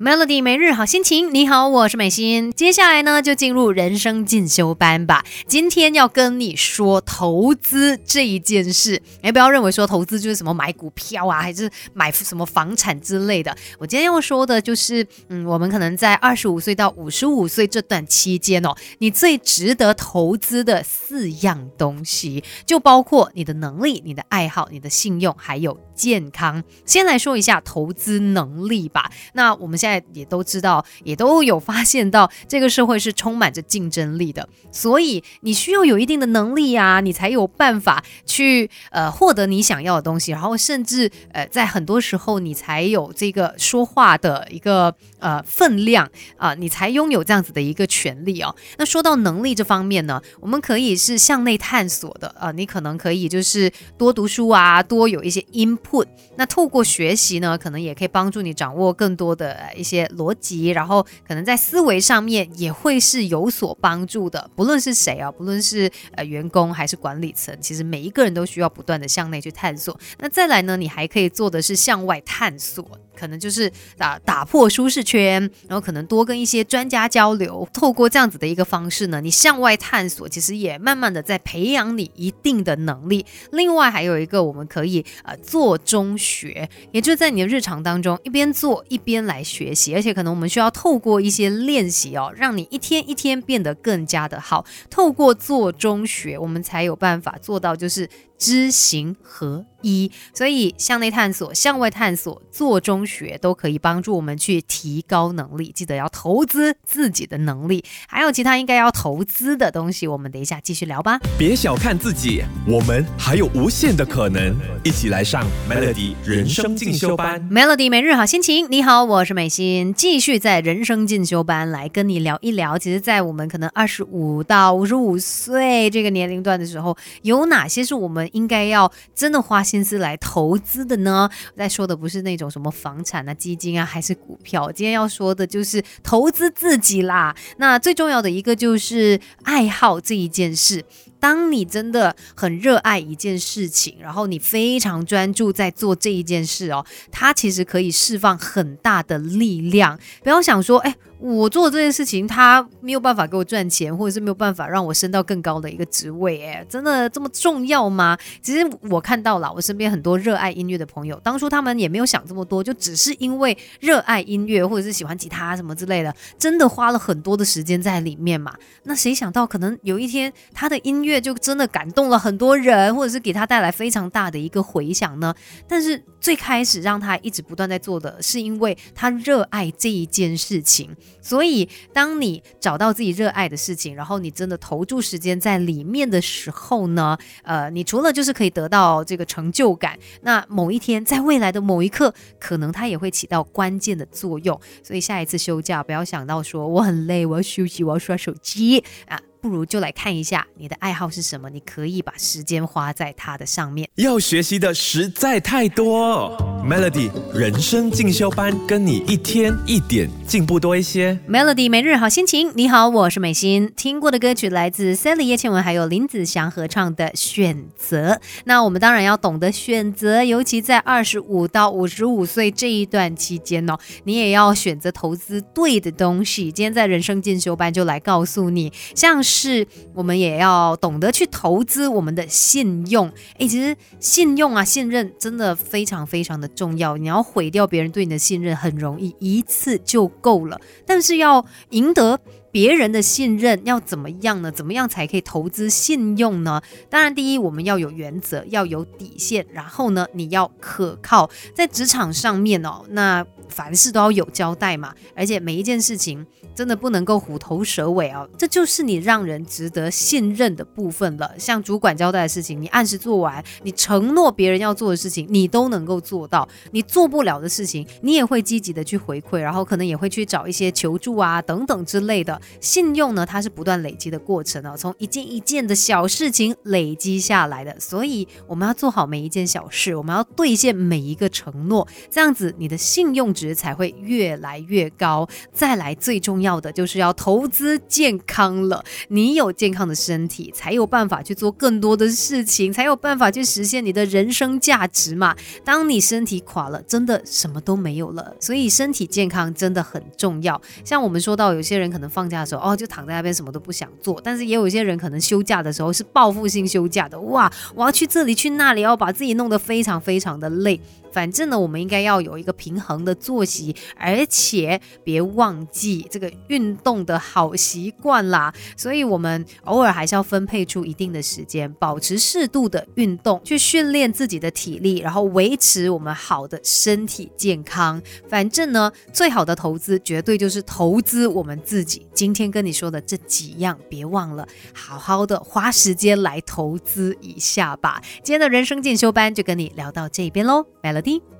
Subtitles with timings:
[0.00, 2.50] Melody 每日好心情，你好，我是美心。
[2.52, 5.24] 接下来呢，就进入人生进修班吧。
[5.46, 13.56] 今天要跟你说投资这一件事，哎，不要认为说投资就是什么买股票啊，还是买什么房产之类的。
[13.78, 26.64] 我今天要说的就是，嗯，我们可能在二十五岁到五十五岁这段期间哦，你最值得投资的四样东西，就包括你的能力、你的爱好、你的信用，还有健康。
[26.84, 29.10] 先来说一下投资能力吧。
[29.34, 29.74] 那那我们。
[29.84, 48.54] 现在也都知道，也都有发现到，这个社会是充满着竞争力的，所以你需要有一定的能力啊，你才有办法去呃获得你想要的东西，然后甚至呃在很多时候你才有这个说话的一个呃分量啊，你才拥有这样子的一个权利哦。
[48.78, 59.64] 那说到能力这方面呢，我们可以是向内探索的啊，你可能可以就是多读书啊，多有一些 input，那透过学习呢，可能也可以帮助你掌握更多的。
[59.74, 64.48] 一些逻辑，然后可能在思维上面也会是有所帮助的。
[64.54, 69.98] 不论是谁啊，不论是呃员工还是管理层，其实每一个人都需要不断的向内去探索。
[70.18, 72.86] 那再来呢，你还可以做的是向外探索。
[73.16, 83.24] 可能就是打打破舒适圈，然后可能多跟一些专家交流，透过这样子的一个方式呢，你向外探索，其实也慢慢的在培养你一定的能力。
[83.52, 94.64] 另外还有一个，我们可以呃做中学，也就是在你的日常当中一边做一边来学习，而且可能我们需要透过一些练习哦，让你一天一天变得更加的好。
[94.90, 98.08] 透过做中学，我们才有办法做到就是。
[98.36, 105.70] 知行合一，所以向内探索、向外探索、做中学都可以帮助我们去提高能力。
[105.74, 111.20] 记得要投资自己的能力，还有其他应该要投资的东西，我们等一下继续聊吧。
[111.38, 114.54] 别小看自己，我们还有无限的可能。
[114.82, 117.40] 一起来上 Melody 人生进修班。
[117.50, 122.76] Melody 每日好心情，你好，我是美心，继续在人生进修班来跟你聊一聊。
[122.76, 131.30] 其实，在我们可能二十五到五十五岁这个年龄段的时候，有哪些是我们应该要真的花心思来投资的呢？
[131.56, 134.70] 在说的不是那种什么房产啊、基金啊，还是股票。
[134.70, 137.34] 今天要说的就是投资自己啦。
[137.56, 140.84] 那最重要的一个就是爱好这一件事。
[141.24, 149.98] 当你真的很热爱一件事情，然后你非常专注在做这一件事哦，它其实可以释放很大的力量。
[150.22, 150.94] 不要想说，哎。
[151.20, 158.18] 我做这件事情，他没有办法给我赚钱，或者是没有办法让我升到更高的一个职位，哎，真的这么重要吗？
[158.42, 168.54] 其实我看到了，我身边很多热爱音乐的朋友，当初他们也没有想这么多，就只是因为热爱音乐，或者是喜欢吉他什么之类的，真的花了很多的时间在里面嘛。
[168.82, 175.34] 那谁想到，可能有一天他的音乐就真的感动了很多人，或者是给他带来非常大的一个回响呢？
[175.68, 180.94] 但是最开始让他一直不断在做的是，因为他热爱这一件事情。
[181.20, 194.58] 所以，当你找到自己热爱的事情，然后你真的投注时间在里面的时候呢，呃，你除了就是可以得到这个成就感，那某一天，在未来的某一刻，可能它也会起到关键的作用。
[194.82, 199.20] 所以，下一次休假不要想到说我很累，我要休息，我要刷手机啊。
[199.44, 203.86] 不如就来看一下你的爱好是什么，你可以把时间花在它的上面。
[203.96, 206.34] 要学习的实在太多
[206.66, 211.18] ，Melody 人生进修班，跟你一天一点进步多一些。
[211.28, 213.70] Melody 每日好心情，你好，我是美心。
[213.76, 218.12] 听过的歌曲来自 Sally 叶倩文还有林子祥合唱的《选择》。
[218.46, 226.44] 那我们当然要懂得选择，尤其在二十五到五十五岁这一段期间哦，你也要选择投资对的东西。
[226.50, 229.33] 今天在人生进修班就来告诉你，像是。
[229.34, 233.10] 是我们也要懂得去投资我们的信用。
[233.38, 236.96] 诶，其实信用啊，信任真的非常非常的重要。
[236.96, 240.60] 你要毁掉别人对你的信任很容易，一次就够了。
[240.86, 242.20] 但是要赢得
[242.52, 244.52] 别人的信任，要怎么样呢？
[244.52, 246.62] 怎么样才可以投资信用呢？
[246.88, 249.44] 当然，第一我们要有原则，要有底线。
[249.52, 254.94] 然后呢，你要可靠，在职场上面哦，那凡事都要有交代嘛。
[255.14, 256.26] 而且每一件事情。
[256.54, 258.24] 真的不能够虎头蛇尾啊！
[258.38, 261.28] 这就是你让人值得信任的部分了。
[261.36, 266.48] 像主管交代的事情，你按时做完；你承诺别人要做的事情，你都能够做到。
[266.70, 272.40] 你做不了的事情，你也会积极的去回馈，然后可能也会去找一些求助啊等等之类的。
[272.60, 277.74] 信用呢，它是不断累积的过程啊，从一件一件的小事情累积下来的。
[277.80, 285.28] 所以我们要做好每一件小事，我们要兑现每一个承诺，这样子你的信用值才会越来越高。
[285.52, 288.82] 再来，最重要的就是要投资健康了。
[289.08, 295.34] 你有健康的身体，才有办法去做更多的事情，才有办法去实现你的人生价值嘛。
[295.64, 298.34] 当你身体垮了，真的什么都没有了。
[298.38, 300.60] 所以身体健康真的很重要。
[300.84, 310.80] 像我们说到，有些人可能放假的时候，哦，就躺在那边什么都不想做；但是也有些人可能休假的时候是报复性休假的，哇，我要去这里去那里，要把自己弄得非常非常的累。
[311.14, 318.52] 反正呢，我们应该要有一个平衡的作息，而且别忘记这个运动的好习惯啦。
[318.76, 328.02] 所以，我们偶尔还是要分配出一定的时间，保持适度的运动，去训练自己的体力，然后维持我们好的身体健康。
[328.28, 332.04] 反正呢，最好的投资绝对就是投资我们自己。
[332.12, 338.02] 今天跟你说的这几样，别忘了好好的花时间来投资一下吧。
[338.24, 341.03] 今天的人生进修班就跟你聊到这边喽，拜了。
[341.04, 341.33] 的。